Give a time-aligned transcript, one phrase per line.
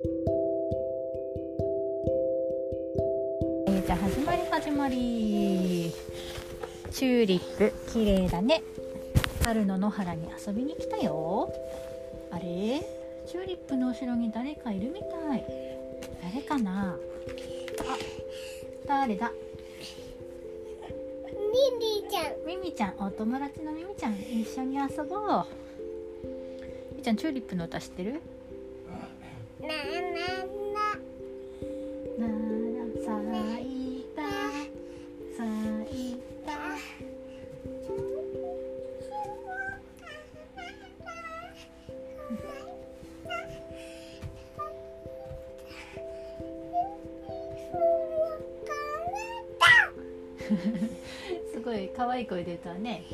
[0.00, 5.92] えー、じゃあ始まり始まり。
[6.92, 8.62] チューリップ綺麗だね。
[9.42, 11.52] 春の野原に遊びに来たよ。
[12.30, 12.80] あれ？
[13.26, 15.44] チューリップの後ろに誰かいるみたい。
[16.22, 16.90] 誰かな？
[16.92, 16.96] あ
[18.86, 19.32] 誰だ？
[21.26, 21.34] リ
[21.80, 22.46] リーちゃん。
[22.46, 22.94] ミミちゃん。
[23.00, 24.14] お友達のミミちゃん。
[24.14, 25.44] 一緒に遊ぼう。
[26.94, 28.22] みーちゃんチューリップの歌知ってる？
[52.18, 53.04] 愛い声で歌うね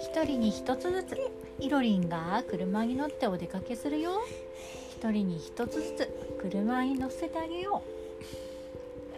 [0.00, 1.16] 一人に一つずつ。
[1.58, 4.20] イロリンが車に乗ってお出かけするよ。
[4.90, 6.38] 一人に一つずつ。
[6.40, 7.82] 車に乗せてあげよ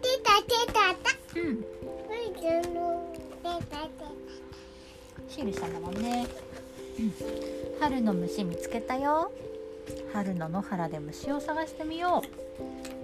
[0.00, 1.40] 出た出たた。
[1.40, 1.64] ううん。
[5.28, 6.26] シールしたんだもんね、
[6.98, 7.12] うん、
[7.80, 9.30] 春の虫見つけたよ。
[10.12, 12.28] 春の野原で虫を探してみよう。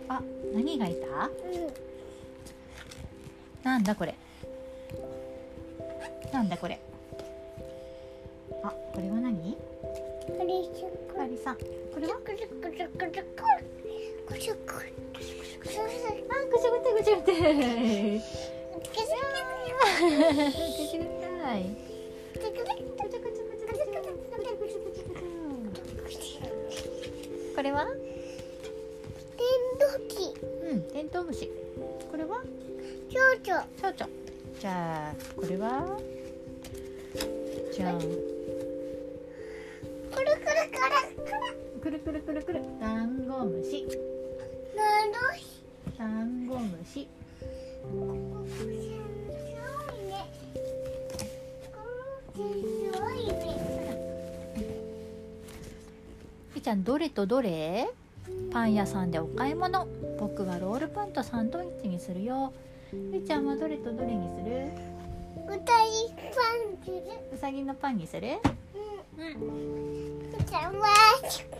[0.08, 0.20] あ
[0.54, 1.06] 何がいた？
[1.06, 1.32] うん。
[3.64, 4.14] なんだこれ？
[6.32, 6.78] なんだこれ？
[8.62, 9.56] あこれは何？
[9.56, 9.58] こ
[10.46, 11.56] れしょかりさん。
[11.56, 11.64] こ
[12.00, 12.14] れは？
[12.20, 13.10] くるくるくるくる
[14.26, 14.70] くしゅぐて
[15.60, 15.64] ぐ
[16.58, 17.22] しゅぐてぐしゅぐ
[21.04, 21.10] て
[21.42, 21.60] たい
[27.54, 27.86] これは
[31.04, 31.50] ントウムシ
[32.10, 32.42] これは？
[33.10, 33.66] 蝶々。
[33.76, 34.08] 蝶々。
[34.58, 35.98] じゃあこれは？
[37.72, 38.00] じゃん。
[38.00, 38.08] くる
[40.14, 40.30] くる
[41.82, 41.90] くる。
[41.90, 42.62] くるくるくるくる。
[42.80, 43.86] ダンゴムシ
[45.98, 47.06] ダンゴムシ
[56.62, 57.90] ちゃんどれとどれ
[58.54, 59.88] パン屋さんでお買い物。
[60.16, 62.52] 僕はロールパンとサンドイッチにするよ。
[62.92, 64.68] みーちゃんはどれとどれにする？
[65.48, 66.38] 歌いパ
[66.70, 67.02] ンする。
[67.34, 68.28] うさぎのパンにする？
[69.18, 69.24] うん。
[69.24, 70.36] うん。
[70.38, 70.70] 歌い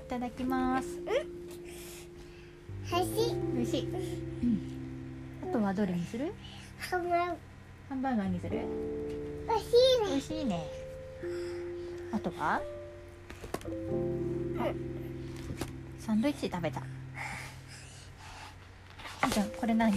[0.09, 1.00] ただきます。
[2.93, 3.97] はし美味しい、う
[4.47, 6.33] ん、あとはどれにする？
[6.78, 8.28] ハンバーガー。
[8.28, 8.60] にする？
[9.49, 10.10] ばしいね。
[10.10, 10.65] 美味しいね。
[12.12, 12.60] あとは？
[14.60, 14.69] あ
[16.04, 16.82] サンドイッチ食べた。
[19.32, 19.91] じゃあこれ何？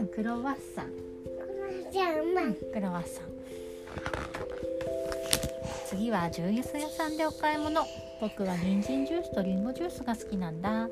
[0.00, 0.86] んクロワッサン。
[0.86, 0.92] こ
[1.84, 3.24] のジャーマンクロワッサン。
[5.88, 7.82] 次はジュース屋さんでお買い物。
[8.20, 10.88] 僕は人参ジュースとリンゴジュースが好きなんだ。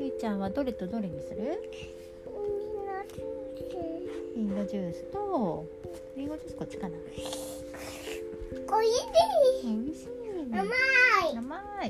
[0.00, 1.62] ゆいちゃんはどれとどれにする？
[4.34, 5.64] リンゴジュースと
[6.16, 6.96] リンゴジュースこっちかな
[8.70, 8.92] おいし
[9.64, 10.68] 美味しいい甘い。
[11.36, 11.88] 甘い。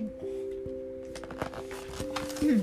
[2.43, 2.57] うん。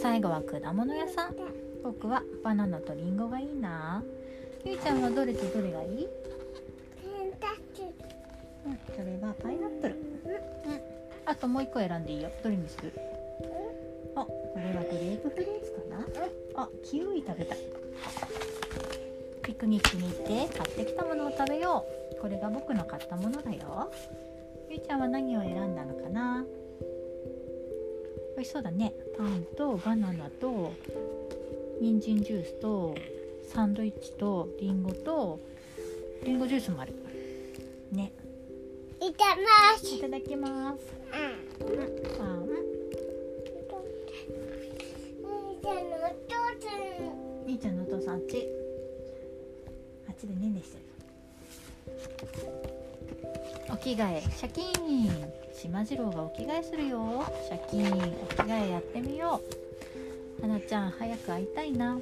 [0.00, 1.36] 最後は果物屋さん。
[1.82, 4.02] 僕はバナナとリンゴがいいな。
[4.64, 6.08] ゆいちゃんはどれとどれがいい？
[8.66, 9.94] うん、それがパイナップル。
[9.94, 10.80] うん、
[11.26, 12.30] あともう一個選んでいいよ。
[12.42, 12.92] どれにする？
[14.16, 16.62] あ、これはグレープフルーツかな？
[16.62, 17.56] あ、キウイ食べた。
[19.44, 20.12] ピクニックに行っ
[20.48, 21.84] て買ってきたものを食べよ
[22.16, 22.20] う。
[22.20, 23.92] これが僕の買ったものだよ。
[24.70, 26.44] ゆいちゃんは何を選んだのかな？
[28.36, 28.94] 美味しそうだね。
[29.18, 30.72] パンとバナナと
[31.80, 32.94] 人参ジュースと
[33.46, 35.38] サンドイッチとリンゴと
[36.24, 36.94] リンゴジュースもある。
[37.92, 38.12] ね。
[39.00, 39.42] いたま
[39.78, 40.80] すいただきます。
[41.60, 41.76] うんうん、
[42.16, 42.48] パン。
[45.62, 46.32] じゃあのお父
[46.66, 48.48] さん兄ちゃんのお父さんあっち。
[50.14, 50.84] っちでねんねしてる。
[53.70, 55.32] お着替え、シャキーン。
[55.52, 57.24] しまじろうがお着替えするよ。
[57.46, 59.40] シャキーン、お着替えやってみよ
[60.38, 60.42] う。
[60.42, 61.98] はなちゃん、早く会いたいな。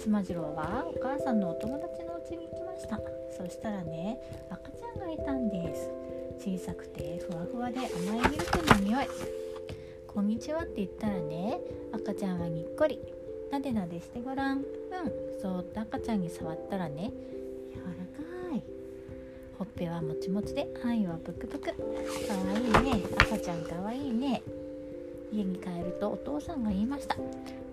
[0.00, 3.00] しまじろうはお母さんのお友達の家に行きました。
[3.36, 4.18] そしたらね、
[4.50, 5.90] 赤ちゃんがいたんです。
[6.38, 9.06] 小さくてふわふわで甘いミルクの匂い。
[10.06, 11.58] こんにちはって言ったらね、
[11.92, 13.23] 赤ちゃんはにっこり。
[13.54, 14.58] なでなでしてごらん。
[14.58, 14.64] うん、
[15.40, 17.12] そーっと赤ちゃんに触ったらね、
[17.72, 17.86] 柔ら
[18.50, 18.62] かい。
[19.56, 21.66] ほっぺはもちもちで、範囲はぷくぷく。
[21.66, 21.78] かわ
[22.58, 23.04] いいね。
[23.16, 24.42] 赤ちゃんかわいいね。
[25.32, 27.16] 家に帰るとお父さんが言いました。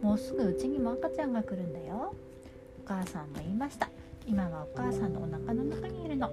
[0.03, 2.13] もうすぐうちにも赤ちゃんが来るんだよ。
[2.85, 3.89] お母さんも言いました。
[4.27, 6.29] 今はお母さんのお腹の中にいるの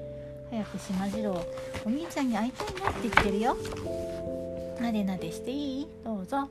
[0.51, 1.37] 早くしまじろう
[1.87, 3.57] お兄ちゃんに会いたいなって言ってるよ
[4.79, 5.89] なでなでしていい？
[6.05, 6.51] どうぞ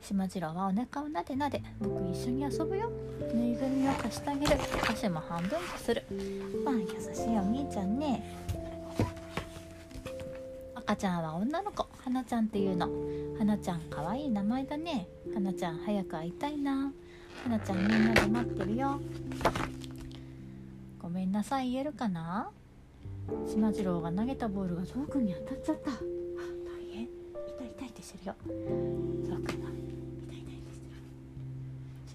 [0.00, 2.90] しまじろうはお腹をなでなで僕一緒に遊ぶよ。
[3.34, 4.56] ぬいぐるみを貸してあげる。
[4.90, 6.02] 足も半分こする。
[6.64, 8.36] まあ優しいお兄ちゃんね。
[10.74, 11.86] 赤ちゃんは女の子。
[12.02, 12.88] 花ちゃんっていうの。
[13.38, 15.06] 花ちゃんかわいい名前だね。
[15.34, 16.90] 花ちゃん早く会いたいな。
[17.44, 19.00] 花ちゃんみんなで待ってるよ。
[20.98, 22.50] ごめんなさい言えるかな。
[23.46, 25.90] しまじろうが投げたボールがゾウくんに当たっちゃった。
[25.90, 25.96] 大
[26.92, 27.04] 変。
[27.04, 28.34] 痛い痛いってしてるよ。
[29.28, 29.68] ゾウくんが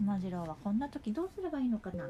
[0.03, 2.03] しまじろうはこんな時どうすればいいのかな？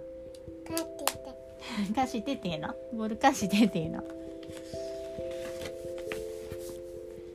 [1.93, 2.73] 貸してっていうの？
[2.91, 4.03] ボール貸してっていうの？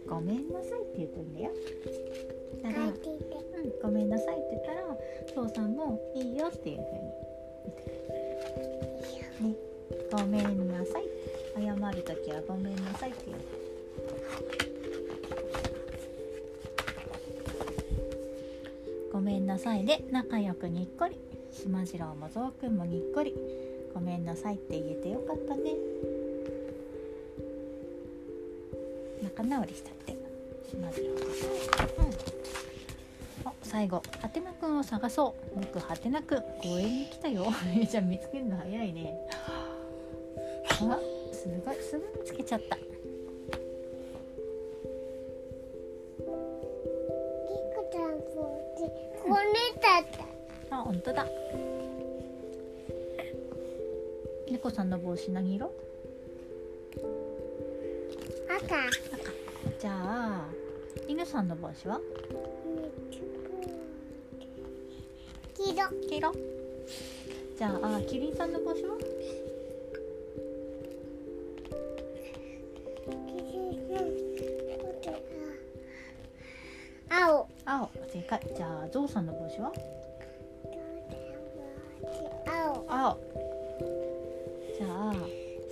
[0.08, 1.52] ごめんなさいって言うといいんだよ。
[2.64, 2.94] だからうん、
[3.80, 4.82] ごめんなさいって言ったら
[5.46, 7.02] 父さんもいいよっていう風に
[7.64, 7.94] 言ってくれ
[9.38, 9.50] る。
[9.50, 9.54] ね。
[10.10, 11.04] ごめんなさい。
[11.04, 13.38] って謝る時はごめんなさいって言う
[19.28, 21.18] めんなさいで仲良くにっこり。
[21.52, 23.34] しまじろうもぞうくんもにっこり。
[23.92, 25.74] ごめんなさいって言えてよかったね。
[29.22, 30.12] 仲直りしたって。
[30.70, 31.26] しまじろうと
[32.02, 33.48] うん。
[33.50, 34.02] あ最後。
[34.18, 35.60] はてなくんを探そう。
[35.60, 37.52] 僕はてなくん公園に来たよ。
[37.76, 39.14] えちゃん見つけるの早いね。
[40.70, 40.98] あ
[41.34, 41.76] すごい。
[41.82, 42.78] すぐ見つけちゃった
[54.50, 55.70] 猫さんの帽子何色？
[58.48, 58.64] 赤。
[58.64, 58.74] 赤。
[59.78, 60.46] じゃあ
[61.06, 62.00] 犬さんの帽子は？
[65.54, 65.88] 黄色。
[66.08, 66.32] 黄色。
[67.58, 68.96] じゃあキリンさんの帽子は
[77.10, 77.48] 青。
[77.66, 77.90] 青。
[78.12, 78.40] 正解。
[78.56, 79.72] じゃあゾウさんの帽子は？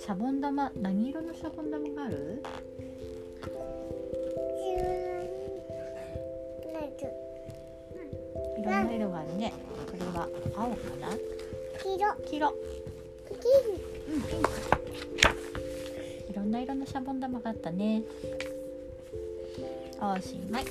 [0.07, 2.41] シャボン玉何色のシャボン玉がある？
[8.57, 9.51] いろんな色があるね。
[9.85, 11.09] これは青かな？
[11.83, 12.15] 黄色。
[12.25, 12.55] 黄色。
[13.41, 13.51] 金
[14.07, 14.21] うん。
[16.31, 18.03] いろんな色のシャボン玉があったね。
[19.99, 20.65] おしまい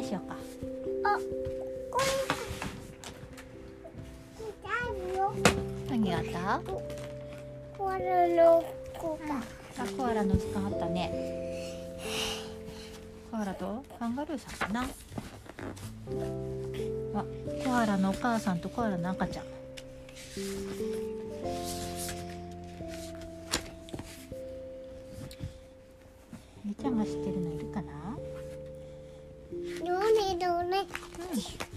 [0.00, 0.36] でしようか？
[1.04, 1.18] あ
[1.90, 2.00] こ
[5.90, 6.60] 何があった？
[7.76, 8.64] これの
[8.98, 9.18] こ
[9.78, 11.12] あコアラの図鑑あったね。
[13.30, 14.86] コアラとカンガルーさんかな？
[17.14, 17.24] あ
[17.64, 19.44] コアラのお母さんとコアラの赤ちゃん。
[26.64, 27.99] みーちゃんが知ってるのいるかな？
[30.40, 31.69] どれどれ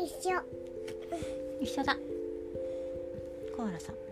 [0.00, 0.40] 一緒。
[1.60, 1.96] 一緒だ。
[3.56, 4.07] コアラさん。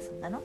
[0.00, 0.42] して遊んだの？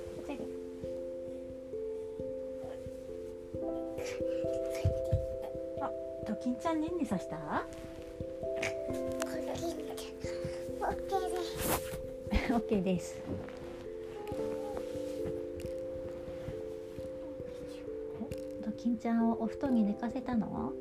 [5.81, 5.91] あ
[6.27, 7.37] ドキンちゃんねんねさした？
[10.81, 12.53] オッケーです。
[12.53, 13.21] オッケーです。
[18.21, 18.65] お？
[18.65, 20.73] ドキンちゃんをお布団に寝かせたの？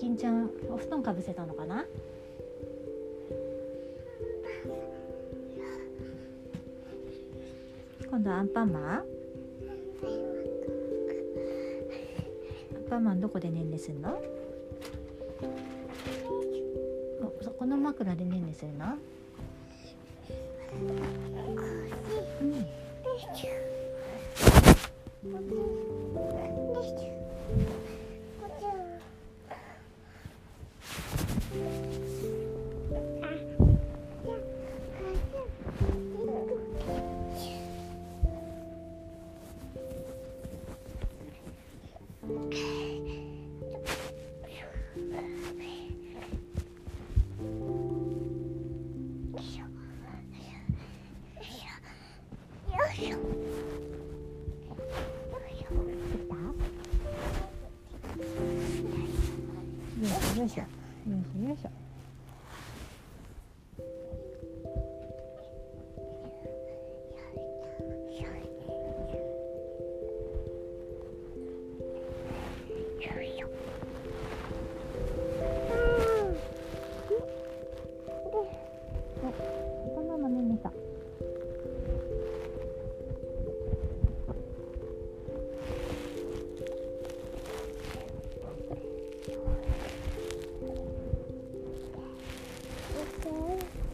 [0.00, 1.84] 金ちゃんお布団かぶせたのかな？
[8.08, 8.82] 今度はアンパンマン？
[8.82, 9.04] アン
[12.88, 14.22] パンマンどこでねんねするの？
[17.58, 18.96] この枕でねんねするの？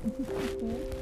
[0.07, 0.87] Okay.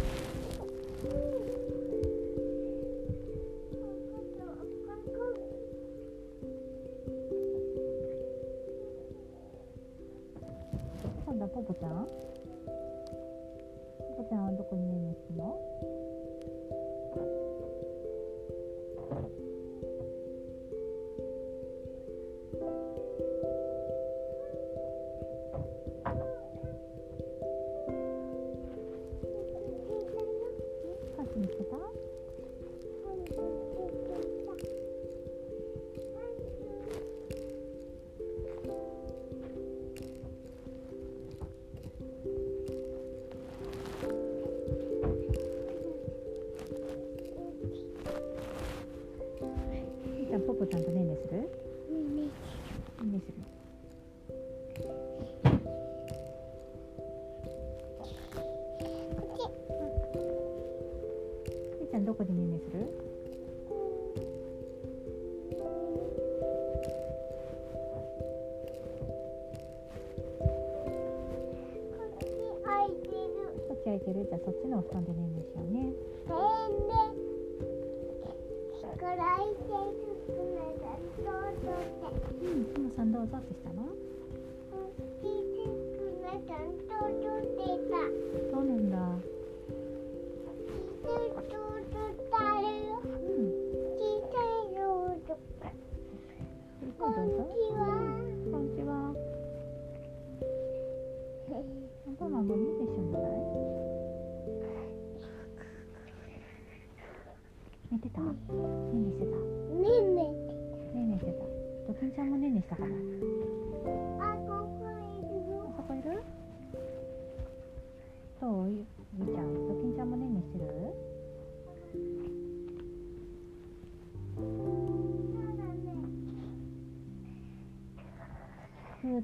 [61.94, 62.90] ちゃんどこでねする？
[71.94, 72.26] こっち
[72.64, 72.84] 空
[73.94, 74.26] いてる？
[74.28, 75.94] じゃあそっちのお布団でねんねしようね。
[82.42, 83.84] うんさんどうぞってしたの？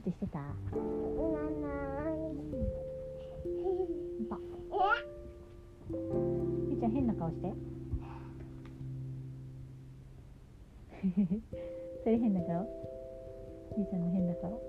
[0.00, 0.38] ってしてた？
[4.28, 4.38] ば
[5.90, 7.52] ゆうちゃん変な顔して
[12.04, 12.66] それ変な顔
[13.76, 14.62] ゆちゃんの変な顔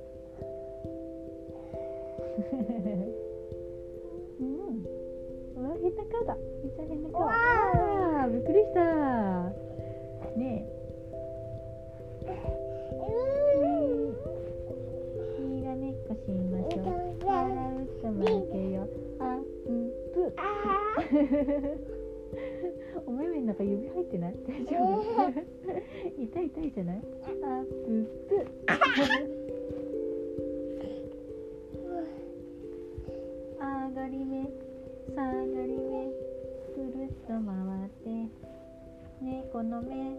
[4.40, 4.48] うん
[5.56, 7.32] うわ変な顔だゆちゃん変な顔わ
[8.24, 9.50] あびっくりした
[23.05, 24.36] お目目の中指入ってない？
[24.48, 25.01] 大丈夫？
[26.21, 27.01] 痛い痛いじゃない？
[27.43, 28.36] あぷぷ
[33.60, 34.43] 上がり目。
[35.15, 36.12] 下がり目。
[36.74, 37.43] くるっと回
[37.86, 38.29] って。
[39.21, 40.15] 猫の目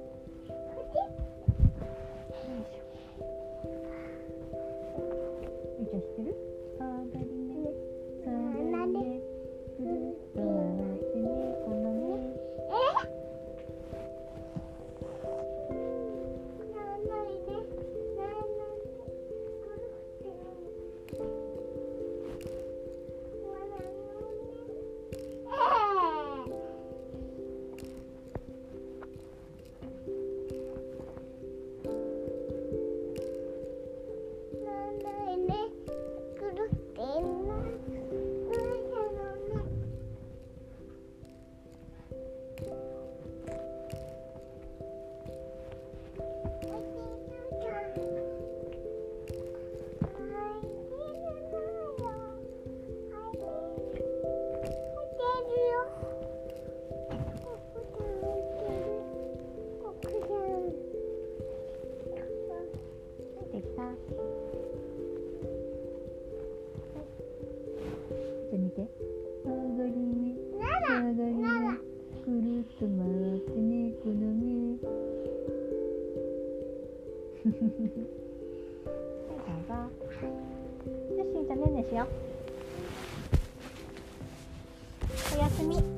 [68.51, 68.87] じゃ見て。
[69.45, 69.51] 踊
[69.91, 70.37] りに
[70.87, 71.43] 踊りに
[72.25, 74.47] くるっと回ってねこの目
[77.43, 78.23] フフフフ
[81.17, 82.07] よしじゃあねんねしよう。
[85.37, 85.92] おやすみ。